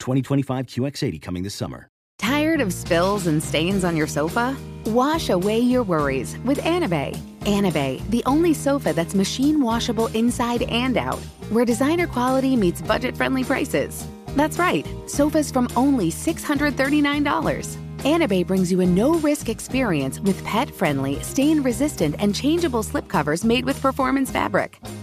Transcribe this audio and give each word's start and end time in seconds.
2025 0.00 0.66
QX80 0.66 1.22
coming 1.22 1.42
this 1.42 1.54
summer. 1.54 1.88
Tired 2.18 2.60
of 2.60 2.72
spills 2.72 3.26
and 3.26 3.42
stains 3.42 3.82
on 3.82 3.96
your 3.96 4.06
sofa? 4.06 4.54
Wash 4.86 5.30
away 5.30 5.58
your 5.58 5.82
worries 5.82 6.36
with 6.44 6.58
Anabei. 6.58 7.16
Anabei, 7.40 8.06
the 8.10 8.22
only 8.26 8.52
sofa 8.52 8.92
that's 8.92 9.14
machine 9.14 9.62
washable 9.62 10.08
inside 10.08 10.62
and 10.64 10.98
out, 10.98 11.18
where 11.48 11.64
designer 11.64 12.06
quality 12.06 12.56
meets 12.56 12.82
budget 12.82 13.16
friendly 13.16 13.42
prices. 13.42 14.06
That's 14.36 14.58
right, 14.58 14.86
sofas 15.06 15.50
from 15.50 15.68
only 15.76 16.10
$639. 16.10 17.76
Anabay 18.00 18.46
brings 18.46 18.70
you 18.70 18.80
a 18.80 18.86
no 18.86 19.14
risk 19.14 19.48
experience 19.48 20.20
with 20.20 20.42
pet 20.44 20.70
friendly, 20.70 21.22
stain 21.22 21.62
resistant, 21.62 22.16
and 22.18 22.34
changeable 22.34 22.82
slipcovers 22.82 23.44
made 23.44 23.64
with 23.64 23.80
performance 23.80 24.30
fabric, 24.30 24.78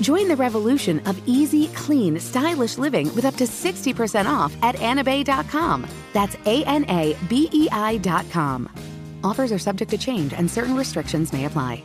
Join 0.00 0.28
the 0.28 0.36
revolution 0.36 1.00
of 1.06 1.20
easy, 1.26 1.68
clean, 1.68 2.18
stylish 2.20 2.78
living 2.78 3.14
with 3.14 3.24
up 3.24 3.34
to 3.36 3.44
60% 3.44 4.26
off 4.26 4.56
at 4.62 4.76
anabei.com. 4.76 5.86
That's 6.12 6.36
A 6.46 6.64
N 6.64 6.84
A 6.88 7.16
B 7.28 7.48
E 7.52 7.68
I.com. 7.70 8.68
Offers 9.24 9.52
are 9.52 9.58
subject 9.58 9.90
to 9.90 9.98
change 9.98 10.32
and 10.32 10.50
certain 10.50 10.76
restrictions 10.76 11.32
may 11.32 11.44
apply. 11.46 11.84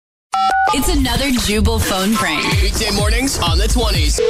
It's 0.73 0.87
another 0.87 1.29
Jubal 1.31 1.79
phone 1.79 2.13
prank. 2.13 2.45
Weekday 2.61 2.91
mornings 2.91 3.37
on 3.39 3.57
the 3.57 3.65
20s. 3.65 4.21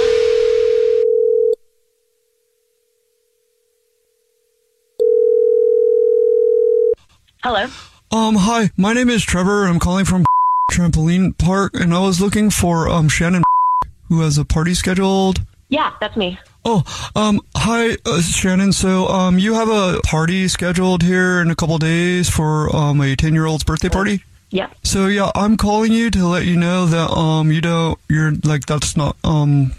Hello. 7.43 7.67
Um, 8.11 8.35
hi, 8.37 8.71
my 8.75 8.93
name 8.93 9.09
is 9.09 9.23
Trevor. 9.23 9.65
I'm 9.67 9.77
calling 9.77 10.03
from 10.05 10.25
Trampoline 10.71 11.37
Park, 11.37 11.73
and 11.79 11.93
I 11.93 11.99
was 11.99 12.19
looking 12.19 12.49
for 12.49 12.89
um 12.89 13.07
Shannon, 13.07 13.43
who 14.09 14.21
has 14.21 14.39
a 14.39 14.45
party 14.45 14.73
scheduled. 14.73 15.41
Yeah, 15.69 15.93
that's 16.01 16.17
me. 16.17 16.39
Oh, 16.65 16.83
um, 17.15 17.39
hi, 17.55 17.97
uh, 18.05 18.21
Shannon. 18.21 18.73
So, 18.73 19.07
um, 19.07 19.37
you 19.37 19.53
have 19.53 19.69
a 19.69 19.99
party 20.05 20.47
scheduled 20.47 21.03
here 21.03 21.39
in 21.39 21.51
a 21.51 21.55
couple 21.55 21.77
days 21.77 22.31
for 22.31 22.75
um 22.75 22.99
a 23.01 23.15
ten 23.15 23.33
year 23.35 23.45
old's 23.45 23.63
birthday 23.63 23.89
party. 23.89 24.23
Yeah. 24.51 24.67
So 24.83 25.07
yeah, 25.07 25.31
I'm 25.33 25.55
calling 25.57 25.91
you 25.93 26.11
to 26.11 26.27
let 26.27 26.45
you 26.45 26.57
know 26.57 26.85
that 26.85 27.09
um 27.11 27.51
you 27.51 27.61
don't 27.61 27.97
you're 28.09 28.33
like 28.43 28.65
that's 28.65 28.95
not 28.97 29.15
um 29.23 29.73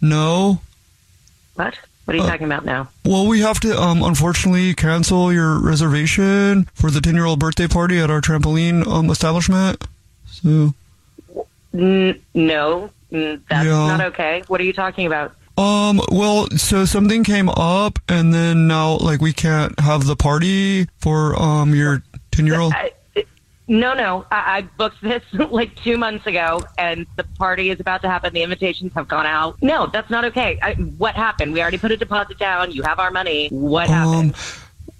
no. 0.00 0.60
What? 1.56 1.74
What 2.04 2.14
are 2.14 2.18
you 2.18 2.22
Uh, 2.24 2.28
talking 2.30 2.46
about 2.46 2.64
now? 2.64 2.88
Well, 3.04 3.26
we 3.26 3.40
have 3.40 3.58
to 3.60 3.76
um 3.80 4.02
unfortunately 4.02 4.72
cancel 4.74 5.32
your 5.32 5.58
reservation 5.58 6.68
for 6.74 6.90
the 6.90 7.00
10 7.00 7.14
year 7.14 7.24
old 7.24 7.40
birthday 7.40 7.66
party 7.66 7.98
at 7.98 8.10
our 8.10 8.20
trampoline 8.20 8.86
um 8.86 9.10
establishment. 9.10 9.84
So 10.26 10.74
N- 11.72 12.20
no, 12.34 12.90
that's 13.10 13.42
Yeah. 13.50 13.86
not 13.88 14.00
okay. 14.00 14.44
What 14.46 14.60
are 14.60 14.64
you 14.64 14.72
talking 14.72 15.06
about? 15.06 15.34
um 15.56 16.00
well 16.10 16.48
so 16.56 16.84
something 16.84 17.22
came 17.22 17.48
up 17.48 18.00
and 18.08 18.34
then 18.34 18.66
now 18.66 18.96
like 18.96 19.20
we 19.20 19.32
can't 19.32 19.78
have 19.78 20.04
the 20.04 20.16
party 20.16 20.88
for 20.98 21.40
um 21.40 21.74
your 21.74 22.02
10 22.32 22.46
year 22.46 22.60
old. 22.60 22.72
I, 22.74 22.86
it- 22.86 22.93
no, 23.66 23.94
no. 23.94 24.26
I, 24.30 24.58
I 24.58 24.60
booked 24.62 25.00
this 25.02 25.22
like 25.50 25.74
two 25.76 25.96
months 25.96 26.26
ago, 26.26 26.60
and 26.78 27.06
the 27.16 27.24
party 27.24 27.70
is 27.70 27.80
about 27.80 28.02
to 28.02 28.10
happen. 28.10 28.32
The 28.34 28.42
invitations 28.42 28.92
have 28.94 29.08
gone 29.08 29.26
out. 29.26 29.60
No, 29.62 29.86
that's 29.86 30.10
not 30.10 30.24
okay. 30.26 30.58
I, 30.62 30.74
what 30.74 31.14
happened? 31.14 31.52
We 31.52 31.60
already 31.62 31.78
put 31.78 31.90
a 31.92 31.96
deposit 31.96 32.38
down. 32.38 32.72
You 32.72 32.82
have 32.82 32.98
our 32.98 33.10
money. 33.10 33.48
What 33.48 33.88
happened? 33.88 34.34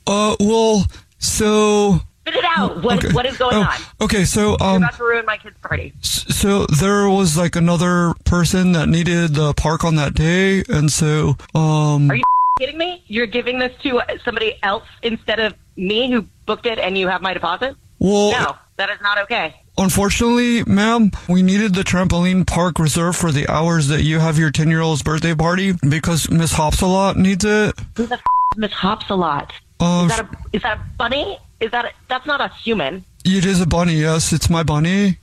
Uh 0.07 0.37
well 0.41 0.85
so 1.19 2.01
Spit 2.27 2.37
it 2.37 2.45
out. 2.57 2.83
What, 2.83 3.05
okay. 3.05 3.15
what 3.15 3.27
is 3.27 3.37
going 3.37 3.57
Oh, 3.57 3.63
on? 3.63 3.77
Okay, 4.01 4.25
so 4.25 4.53
um, 4.53 4.57
You're 4.61 4.69
um 4.69 4.83
about 4.83 4.95
to 4.95 5.05
ruin 5.05 5.27
my 5.27 5.37
kid's 5.37 5.59
party. 5.59 5.93
So 6.01 6.65
there 6.67 7.09
was 7.09 7.37
like 7.37 7.55
another 7.57 8.15
person 8.25 8.73
that 8.73 8.89
needed 8.89 9.35
the 9.35 9.53
park 9.55 9.85
on 9.85 9.97
that 9.97 10.15
day, 10.15 10.63
and 10.69 10.91
so 10.91 11.37
um 11.55 12.11
Are 12.11 12.17
you 12.17 12.25
kidding 12.59 12.79
me? 12.79 13.03
You're 13.07 13.27
giving 13.27 13.59
this 13.59 13.73
to 13.83 14.01
somebody 14.25 14.59
else 14.63 14.85
instead 15.03 15.39
of 15.41 15.55
me 15.77 16.11
who 16.11 16.27
booked 16.47 16.67
it 16.67 16.79
and 16.79 16.97
you 16.97 17.09
have 17.09 17.21
my 17.21 17.35
deposit? 17.35 17.77
Well 18.05 18.31
No, 18.33 18.57
that 18.77 18.91
is 18.91 19.01
not 19.03 19.19
okay. 19.25 19.55
unfortunately, 19.79 20.63
ma'am, 20.65 21.11
we 21.29 21.43
needed 21.43 21.75
the 21.75 21.83
trampoline 21.83 22.47
park 22.47 22.79
reserved 22.79 23.17
for 23.19 23.33
the 23.33 23.49
hours 23.49 23.89
that 23.89 24.03
you 24.03 24.19
have 24.21 24.39
your 24.39 24.51
ten 24.51 24.69
year 24.69 24.81
old's 24.81 25.03
birthday 25.03 25.35
party 25.35 25.73
because 25.89 26.31
Miss 26.31 26.53
Hopsalot 26.53 27.17
needs 27.17 27.45
it. 27.45 27.75
Who 27.97 28.07
the 28.07 28.15
f- 28.15 28.21
is 28.55 28.59
Miss 28.59 28.73
Hops 28.73 29.09
a 29.11 29.15
lot? 29.15 29.53
Um, 29.81 30.07
Is 30.11 30.17
that 30.17 30.21
a 30.25 30.29
is 30.57 30.63
that 30.63 30.79
a 30.79 30.81
bunny? 30.99 31.39
Is 31.61 31.71
that 31.73 31.85
a, 31.87 31.91
that's 32.09 32.27
not 32.27 32.41
a 32.41 32.49
human? 32.49 33.05
it 33.25 33.45
is 33.47 33.61
a 33.61 33.67
bunny. 33.67 33.95
Yes, 33.95 34.33
it's 34.33 34.49
my 34.51 34.63
bunny. 34.63 35.19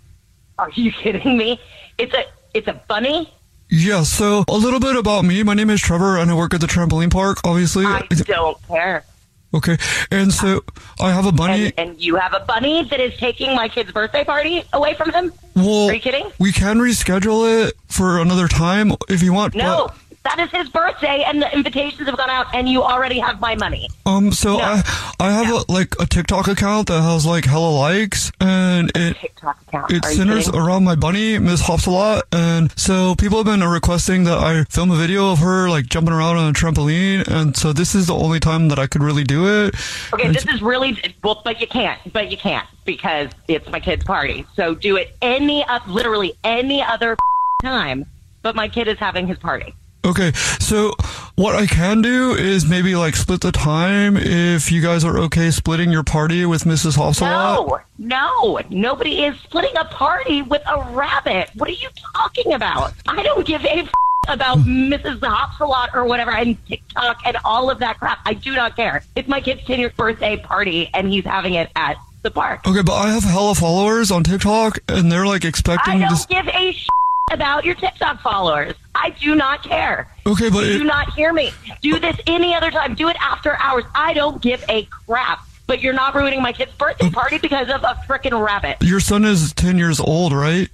Are 0.57 0.69
you 0.73 0.91
kidding 1.03 1.37
me? 1.37 1.59
It's 1.97 2.13
a 2.13 2.23
it's 2.53 2.67
a 2.67 2.73
bunny. 2.87 3.31
Yeah. 3.69 4.03
So 4.03 4.43
a 4.49 4.53
little 4.57 4.79
bit 4.79 4.95
about 4.97 5.23
me. 5.23 5.43
My 5.43 5.53
name 5.53 5.69
is 5.69 5.79
Trevor, 5.81 6.17
and 6.17 6.29
I 6.31 6.33
work 6.35 6.53
at 6.53 6.59
the 6.61 6.67
trampoline 6.67 7.11
park. 7.11 7.37
Obviously. 7.45 7.85
I 7.85 8.05
don't 8.25 8.57
care. 8.67 9.05
Okay. 9.53 9.77
And 10.11 10.31
so 10.33 10.63
I 10.99 11.11
have 11.11 11.25
a 11.25 11.31
bunny. 11.31 11.65
And, 11.65 11.89
and 11.91 12.01
you 12.01 12.15
have 12.15 12.33
a 12.33 12.39
bunny 12.45 12.83
that 12.85 12.99
is 12.99 13.15
taking 13.17 13.53
my 13.55 13.67
kid's 13.67 13.91
birthday 13.91 14.23
party 14.23 14.63
away 14.73 14.93
from 14.95 15.11
him? 15.11 15.33
well, 15.55 15.89
Are 15.89 15.93
you 15.93 15.99
kidding? 15.99 16.31
we 16.39 16.51
can 16.53 16.77
reschedule 16.79 17.67
it 17.67 17.75
for 17.87 18.19
another 18.19 18.47
time 18.47 18.93
if 19.09 19.21
you 19.21 19.33
want. 19.33 19.53
No, 19.55 19.87
but- 19.87 19.97
that 20.23 20.39
is 20.39 20.51
his 20.51 20.69
birthday, 20.69 21.23
and 21.25 21.41
the 21.41 21.51
invitations 21.53 22.07
have 22.07 22.17
gone 22.17 22.29
out, 22.29 22.47
and 22.53 22.69
you 22.69 22.83
already 22.83 23.17
have 23.19 23.39
my 23.39 23.55
money. 23.55 23.89
Um, 24.05 24.31
so 24.31 24.57
No. 24.57 24.63
I 24.63 24.83
I 25.19 25.31
have 25.31 25.49
a 25.53 25.71
like 25.71 25.95
a 25.99 26.05
TikTok 26.05 26.47
account 26.47 26.87
that 26.87 27.01
has 27.01 27.25
like 27.25 27.45
hella 27.45 27.69
likes, 27.71 28.31
and 28.39 28.91
it 28.95 29.17
TikTok 29.17 29.61
account. 29.67 29.91
it 29.91 30.05
Are 30.05 30.11
centers 30.11 30.47
around 30.49 30.83
my 30.83 30.95
bunny, 30.95 31.39
Miss 31.39 31.61
Hops 31.61 31.85
a 31.87 31.91
lot, 31.91 32.23
and 32.31 32.71
so 32.77 33.15
people 33.15 33.37
have 33.37 33.45
been 33.47 33.63
requesting 33.63 34.23
that 34.25 34.37
I 34.37 34.63
film 34.65 34.91
a 34.91 34.95
video 34.95 35.31
of 35.31 35.39
her 35.39 35.69
like 35.69 35.87
jumping 35.87 36.13
around 36.13 36.37
on 36.37 36.49
a 36.49 36.53
trampoline, 36.53 37.27
and 37.27 37.55
so 37.57 37.73
this 37.73 37.95
is 37.95 38.07
the 38.07 38.15
only 38.15 38.39
time 38.39 38.67
that 38.69 38.77
I 38.79 38.87
could 38.87 39.01
really 39.03 39.23
do 39.23 39.47
it. 39.65 39.75
Okay, 40.13 40.25
And 40.25 40.35
this 40.35 40.45
is 40.47 40.61
really 40.61 40.97
well, 41.23 41.41
but 41.43 41.59
you 41.59 41.67
can't. 41.67 41.99
But 42.13 42.29
you 42.29 42.37
can't 42.37 42.67
because 42.85 43.29
it's 43.47 43.67
my 43.69 43.79
kid's 43.79 44.03
party. 44.03 44.45
So 44.55 44.75
do 44.75 44.97
it 44.97 45.15
any 45.21 45.63
up, 45.65 45.87
literally 45.87 46.37
any 46.43 46.81
other 46.83 47.17
time. 47.63 48.05
But 48.43 48.55
my 48.55 48.67
kid 48.67 48.87
is 48.87 48.97
having 48.97 49.27
his 49.27 49.37
party. 49.37 49.75
Okay, 50.03 50.31
so 50.59 50.93
what 51.35 51.55
I 51.55 51.67
can 51.67 52.01
do 52.01 52.33
is 52.33 52.65
maybe 52.67 52.95
like 52.95 53.15
split 53.15 53.41
the 53.41 53.51
time 53.51 54.17
if 54.17 54.71
you 54.71 54.81
guys 54.81 55.03
are 55.03 55.17
okay 55.19 55.51
splitting 55.51 55.91
your 55.91 56.03
party 56.03 56.45
with 56.45 56.63
Mrs. 56.63 56.95
Hops 56.95 57.21
a 57.21 57.25
lot. 57.25 57.85
No, 57.97 58.39
no, 58.43 58.59
nobody 58.71 59.23
is 59.25 59.39
splitting 59.41 59.77
a 59.77 59.85
party 59.85 60.41
with 60.41 60.63
a 60.67 60.81
rabbit. 60.91 61.51
What 61.55 61.69
are 61.69 61.73
you 61.73 61.89
talking 62.15 62.53
about? 62.53 62.93
I 63.07 63.21
don't 63.21 63.45
give 63.45 63.63
a 63.63 63.79
f- 63.81 63.91
about 64.27 64.57
Mrs. 64.65 65.19
Hopsalot 65.19 65.93
or 65.93 66.05
whatever 66.05 66.31
and 66.31 66.57
TikTok 66.65 67.19
and 67.25 67.37
all 67.45 67.69
of 67.69 67.77
that 67.79 67.99
crap. 67.99 68.19
I 68.25 68.33
do 68.33 68.55
not 68.55 68.75
care. 68.75 69.03
It's 69.15 69.27
my 69.27 69.39
kid's 69.39 69.61
10th 69.61 69.95
birthday 69.95 70.37
party 70.37 70.89
and 70.95 71.09
he's 71.11 71.25
having 71.25 71.53
it 71.53 71.69
at 71.75 71.97
the 72.23 72.31
park. 72.31 72.67
Okay, 72.67 72.81
but 72.81 72.93
I 72.93 73.11
have 73.11 73.23
hella 73.23 73.53
followers 73.55 74.09
on 74.11 74.23
TikTok, 74.23 74.77
and 74.87 75.11
they're 75.11 75.25
like 75.25 75.43
expecting 75.45 75.95
I 75.95 75.99
don't 76.01 76.09
this. 76.11 76.25
give 76.27 76.47
a 76.47 76.71
sh- 76.71 76.87
about 77.31 77.65
your 77.65 77.73
TikTok 77.75 78.19
followers. 78.21 78.73
I 79.03 79.09
do 79.09 79.35
not 79.35 79.63
care. 79.63 80.07
Okay, 80.25 80.49
but 80.49 80.61
do 80.61 80.81
it- 80.81 80.83
not 80.83 81.13
hear 81.13 81.33
me. 81.33 81.51
Do 81.81 81.99
this 81.99 82.17
any 82.27 82.53
other 82.53 82.69
time. 82.71 82.93
Do 82.95 83.07
it 83.09 83.17
after 83.19 83.55
hours. 83.57 83.83
I 83.95 84.13
don't 84.13 84.41
give 84.41 84.63
a 84.69 84.83
crap. 84.85 85.39
But 85.67 85.81
you're 85.81 85.93
not 85.93 86.13
ruining 86.15 86.41
my 86.41 86.51
kid's 86.51 86.71
birthday 86.73 87.07
oh. 87.07 87.11
party 87.11 87.37
because 87.37 87.69
of 87.69 87.83
a 87.83 87.95
freaking 88.07 88.43
rabbit. 88.45 88.77
Your 88.81 88.99
son 88.99 89.23
is 89.23 89.53
10 89.53 89.77
years 89.77 89.99
old, 90.01 90.33
right? 90.33 90.69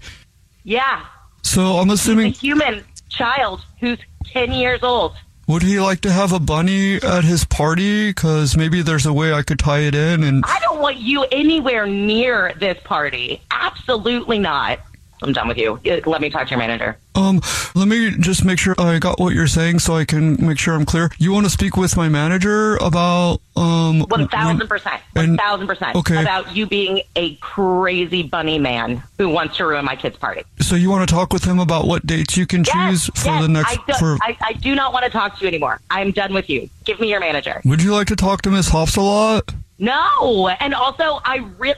Yeah, 0.64 1.06
So 1.44 1.78
I'm 1.78 1.90
assuming 1.92 2.28
a 2.28 2.30
human 2.30 2.84
child 3.10 3.64
who's 3.80 4.00
10 4.26 4.52
years 4.52 4.82
old. 4.84 5.14
would 5.48 5.62
he 5.64 5.80
like 5.80 6.02
to 6.02 6.12
have 6.12 6.34
a 6.34 6.40
bunny 6.40 6.96
at 6.96 7.24
his 7.24 7.46
party? 7.46 8.10
Because 8.10 8.58
maybe 8.58 8.82
there's 8.82 9.06
a 9.06 9.14
way 9.14 9.32
I 9.32 9.44
could 9.44 9.60
tie 9.60 9.80
it 9.82 9.96
in. 9.96 10.24
And 10.24 10.44
I 10.46 10.60
don't 10.60 10.82
want 10.82 10.98
you 10.98 11.24
anywhere 11.32 11.86
near 11.88 12.54
this 12.60 12.78
party. 12.84 13.42
Absolutely 13.52 14.40
not. 14.40 14.80
I'm 15.24 15.34
done 15.34 15.48
with 15.48 15.58
you. 15.58 15.80
Let 16.06 16.22
me 16.22 16.30
talk 16.30 16.46
to 16.48 16.52
your 16.52 16.60
manager. 16.60 16.98
um, 17.16 17.42
let 17.74 17.88
me 17.88 18.12
just 18.20 18.46
make 18.46 18.60
sure 18.60 18.76
I 18.78 19.00
got 19.00 19.20
what 19.20 19.34
you're 19.34 19.48
saying, 19.48 19.80
so 19.80 19.96
I 19.96 20.06
can 20.06 20.46
make 20.46 20.60
sure 20.60 20.76
I'm 20.76 20.86
clear. 20.86 21.10
You 21.18 21.32
want 21.32 21.46
to 21.48 21.50
speak 21.50 21.76
with 21.76 21.98
my 21.98 22.08
manager 22.08 22.76
about 22.78 23.40
um? 23.56 24.02
1000%. 24.04 24.10
One 25.16 25.38
thousand 25.38 25.68
percent. 25.68 25.96
okay. 25.96 26.22
About 26.22 26.56
you 26.56 26.68
being 26.68 27.02
a 27.16 27.34
crazy 27.36 28.22
bunny 28.24 28.60
man 28.60 29.02
who 29.18 29.30
wants 29.30 29.58
to 29.58 29.66
ruin 29.66 29.84
my 29.86 29.96
kid's 29.96 30.18
party. 30.18 30.44
So 30.60 30.76
you 30.76 30.92
want 30.92 31.10
to 31.10 31.14
talk 31.16 31.34
with 31.34 31.44
him 31.44 31.60
about 31.60 31.88
what 31.88 32.06
dates 32.06 32.38
you 32.38 32.46
can 32.46 32.64
choose 32.64 33.10
Yes, 33.16 33.24
for 33.24 33.30
yes, 33.30 33.42
the 33.42 33.48
next? 33.48 33.72
I 33.72 33.76
do, 33.88 33.94
for 33.98 34.18
I, 34.22 34.38
I 34.42 34.54
do 34.54 34.76
not 34.76 34.94
want 34.94 35.06
to 35.06 35.10
talk 35.12 35.38
to 35.38 35.42
you 35.42 35.48
anymore. 35.48 35.82
I'm 35.90 36.12
done 36.12 36.34
with 36.34 36.48
you. 36.50 36.70
Give 36.86 37.00
me 37.00 37.10
your 37.10 37.20
manager. 37.20 37.60
would 37.66 37.82
you 37.82 37.94
like 37.94 38.08
to 38.08 38.16
talk 38.16 38.44
to 38.44 38.52
Miss 38.52 38.70
Hops 38.70 38.96
a 38.96 39.02
lot? 39.02 39.52
No. 39.80 40.48
And 40.60 40.74
also, 40.76 41.20
I 41.26 41.38
re- 41.58 41.74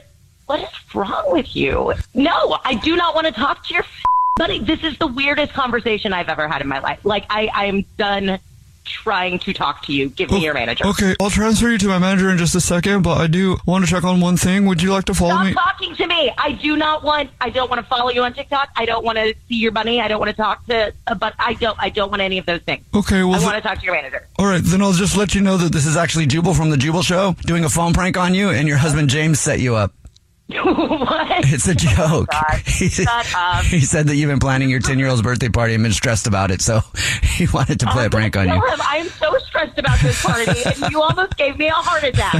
What 0.46 0.60
is 0.60 0.68
wrong 0.94 1.24
with 1.32 1.54
you? 1.56 1.94
No, 2.14 2.58
I 2.64 2.74
do 2.74 2.96
not 2.96 3.14
want 3.14 3.26
to 3.26 3.32
talk 3.32 3.64
to 3.66 3.74
your 3.74 3.82
f- 3.82 4.02
buddy. 4.36 4.58
This 4.58 4.82
is 4.84 4.98
the 4.98 5.06
weirdest 5.06 5.52
conversation 5.52 6.12
I've 6.12 6.28
ever 6.28 6.48
had 6.48 6.62
in 6.62 6.68
my 6.68 6.78
life. 6.80 7.04
Like, 7.04 7.26
I, 7.30 7.48
I 7.54 7.64
am 7.66 7.84
done 7.98 8.38
trying 8.82 9.38
to 9.38 9.52
talk 9.52 9.84
to 9.84 9.92
you. 9.92 10.08
Give 10.08 10.30
me 10.32 10.42
your 10.42 10.52
manager. 10.54 10.84
Okay, 10.84 11.14
I'll 11.20 11.30
transfer 11.30 11.68
you 11.68 11.78
to 11.78 11.86
my 11.86 11.98
manager 11.98 12.28
in 12.28 12.38
just 12.38 12.56
a 12.56 12.60
second, 12.60 13.02
but 13.02 13.18
I 13.18 13.28
do 13.28 13.56
want 13.64 13.84
to 13.84 13.90
check 13.90 14.02
on 14.02 14.20
one 14.20 14.36
thing. 14.36 14.66
Would 14.66 14.82
you 14.82 14.90
like 14.90 15.04
to 15.04 15.14
follow 15.14 15.30
Stop 15.32 15.44
me? 15.46 15.54
talking 15.54 15.94
to 15.94 16.06
me. 16.08 16.32
I 16.36 16.52
do 16.52 16.76
not 16.76 17.04
want. 17.04 17.30
I 17.40 17.50
don't 17.50 17.70
want 17.70 17.80
to 17.80 17.86
follow 17.86 18.10
you 18.10 18.24
on 18.24 18.32
TikTok. 18.32 18.70
I 18.76 18.86
don't 18.86 19.04
want 19.04 19.18
to 19.18 19.34
see 19.48 19.56
your 19.56 19.70
bunny. 19.70 20.00
I 20.00 20.08
don't 20.08 20.18
want 20.18 20.30
to 20.30 20.36
talk 20.36 20.66
to. 20.66 20.92
Uh, 21.06 21.14
but 21.14 21.34
I 21.38 21.54
don't. 21.54 21.78
I 21.80 21.90
don't 21.90 22.10
want 22.10 22.20
any 22.22 22.38
of 22.38 22.46
those 22.46 22.62
things. 22.62 22.84
Okay, 22.92 23.22
well, 23.22 23.40
I 23.40 23.44
want 23.44 23.54
to 23.54 23.60
talk 23.60 23.78
to 23.78 23.84
your 23.84 23.94
manager. 23.94 24.26
all 24.40 24.46
right, 24.46 24.62
then 24.62 24.82
I'll 24.82 24.92
just 24.92 25.16
let 25.16 25.36
you 25.36 25.40
know 25.40 25.56
that 25.58 25.70
This 25.72 25.86
is 25.86 25.96
actually 25.96 26.26
Jubal 26.26 26.54
from 26.54 26.70
the 26.70 26.76
Jubal 26.76 27.02
Show 27.02 27.36
doing 27.42 27.64
a 27.64 27.68
phone 27.68 27.92
prank 27.92 28.16
on 28.16 28.34
you, 28.34 28.48
and 28.50 28.66
your 28.66 28.78
husband 28.78 29.08
James 29.08 29.38
set 29.38 29.60
you 29.60 29.76
up. 29.76 29.92
what? 30.64 31.44
It's 31.52 31.68
a 31.68 31.74
joke. 31.74 31.94
Oh 31.98 32.26
God. 32.30 32.60
He, 32.66 32.88
Shut 32.88 33.34
up. 33.36 33.64
he 33.64 33.80
said 33.80 34.06
that 34.08 34.16
you've 34.16 34.30
been 34.30 34.38
planning 34.38 34.68
your 34.70 34.80
10 34.80 34.98
year 34.98 35.08
old's 35.08 35.22
birthday 35.22 35.48
party 35.48 35.74
and 35.74 35.82
been 35.82 35.92
stressed 35.92 36.26
about 36.26 36.50
it, 36.50 36.60
so 36.62 36.80
he 37.22 37.46
wanted 37.52 37.78
to 37.80 37.86
play 37.86 38.02
a 38.02 38.04
I'm 38.06 38.10
prank 38.10 38.36
on 38.36 38.48
you. 38.48 38.54
him. 38.54 38.62
I 38.82 38.96
am 38.98 39.08
so 39.08 39.36
stressed 39.38 39.78
about 39.78 39.98
this 40.00 40.22
party, 40.22 40.50
and 40.64 40.92
you 40.92 41.00
almost 41.02 41.36
gave 41.36 41.56
me 41.58 41.68
a 41.68 41.72
heart 41.72 42.02
attack. 42.04 42.34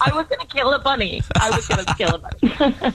I 0.00 0.14
was 0.14 0.26
going 0.26 0.40
to 0.40 0.46
kill 0.46 0.72
a 0.72 0.78
bunny. 0.78 1.22
I 1.40 1.50
was 1.50 1.66
going 1.66 1.84
to 1.84 1.94
kill 1.94 2.14
a 2.14 2.18
bunny. 2.18 2.94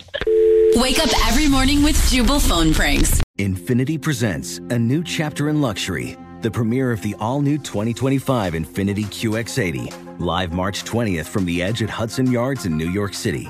Wake 0.82 1.00
up 1.00 1.10
every 1.28 1.48
morning 1.48 1.84
with 1.84 1.96
Jubal 2.10 2.40
phone 2.40 2.74
pranks. 2.74 3.22
Infiniti 3.38 4.00
presents 4.02 4.58
a 4.70 4.78
new 4.80 5.04
chapter 5.04 5.50
in 5.50 5.62
luxury, 5.62 6.18
the 6.42 6.52
premiere 6.52 6.92
of 6.92 7.02
the 7.02 7.16
all 7.20 7.42
new 7.42 7.58
2025 7.58 8.54
Infiniti 8.54 9.06
QX80, 9.06 10.20
live 10.20 10.54
March 10.54 10.84
20th 10.84 11.26
from 11.26 11.46
the 11.46 11.62
edge 11.62 11.82
at 11.84 11.90
Hudson 11.90 12.32
Yards 12.32 12.66
in 12.66 12.78
New 12.78 12.90
York 12.90 13.14
City, 13.14 13.50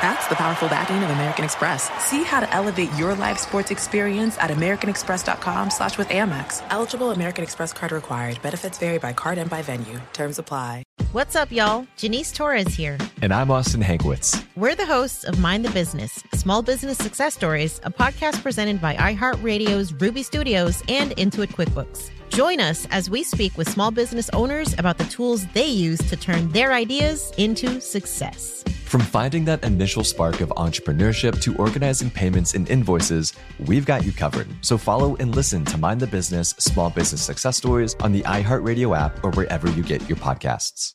That's 0.00 0.28
the 0.28 0.36
powerful 0.36 0.68
backing 0.68 1.02
of 1.02 1.10
American 1.10 1.44
Express. 1.44 1.90
See 2.04 2.22
how 2.22 2.38
to 2.38 2.54
elevate 2.54 2.92
your 2.94 3.16
live 3.16 3.36
sports 3.36 3.72
experience 3.72 4.38
at 4.38 4.50
americanexpress.com 4.50 5.70
slash 5.70 5.98
with 5.98 6.08
Amex. 6.10 6.64
Eligible 6.70 7.10
American 7.10 7.42
Express 7.42 7.72
card 7.72 7.90
required. 7.90 8.40
Benefits 8.40 8.78
vary 8.78 8.98
by 8.98 9.12
card 9.12 9.38
and 9.38 9.50
by 9.50 9.60
venue. 9.60 10.00
Terms 10.12 10.38
apply. 10.38 10.84
What's 11.10 11.34
up, 11.34 11.50
y'all? 11.50 11.84
Janice 11.96 12.30
Torres 12.30 12.74
here. 12.74 12.96
And 13.22 13.32
I'm 13.32 13.50
Austin 13.50 13.80
Hankwitz. 13.82 14.44
We're 14.54 14.76
the 14.76 14.86
hosts 14.86 15.24
of 15.24 15.40
Mind 15.40 15.64
the 15.64 15.70
Business 15.70 16.22
Small 16.34 16.62
Business 16.62 16.98
Success 16.98 17.34
Stories, 17.34 17.80
a 17.82 17.90
podcast 17.90 18.40
presented 18.42 18.80
by 18.80 18.94
iHeartRadio's 18.94 19.92
Ruby 19.94 20.22
Studios 20.22 20.80
and 20.88 21.10
Intuit 21.16 21.48
QuickBooks. 21.48 22.10
Join 22.28 22.60
us 22.60 22.86
as 22.90 23.10
we 23.10 23.24
speak 23.24 23.56
with 23.56 23.68
small 23.68 23.90
business 23.90 24.30
owners 24.30 24.78
about 24.78 24.98
the 24.98 25.04
tools 25.06 25.46
they 25.54 25.66
use 25.66 25.98
to 26.08 26.16
turn 26.16 26.50
their 26.50 26.72
ideas 26.72 27.32
into 27.36 27.80
success. 27.80 28.62
From 28.88 29.02
finding 29.02 29.44
that 29.44 29.64
initial 29.64 30.02
spark 30.02 30.40
of 30.40 30.48
entrepreneurship 30.56 31.42
to 31.42 31.54
organizing 31.56 32.08
payments 32.10 32.54
and 32.54 32.66
invoices, 32.70 33.34
we've 33.66 33.84
got 33.84 34.02
you 34.02 34.12
covered. 34.12 34.48
So 34.62 34.78
follow 34.78 35.14
and 35.16 35.36
listen 35.36 35.62
to 35.66 35.76
Mind 35.76 36.00
the 36.00 36.06
Business 36.06 36.54
Small 36.58 36.88
Business 36.88 37.20
Success 37.20 37.58
Stories 37.58 37.96
on 37.96 38.12
the 38.12 38.22
iHeartRadio 38.22 38.96
app 38.96 39.22
or 39.22 39.30
wherever 39.32 39.70
you 39.72 39.82
get 39.82 40.08
your 40.08 40.16
podcasts. 40.16 40.94